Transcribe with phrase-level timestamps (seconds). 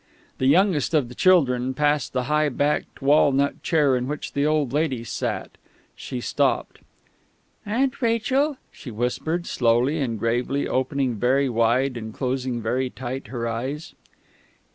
[0.39, 4.73] The youngest of the children passed the high backed walnut chair in which the old
[4.73, 5.59] lady sat.
[5.95, 6.79] She stopped.
[7.67, 13.47] "Aunt Rachel" she whispered, slowly and gravely opening very wide and closing very tight her
[13.47, 13.93] eyes.